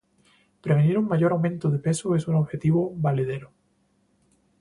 [0.63, 3.51] prevenir un mayor aumento de peso es un objetivo valedero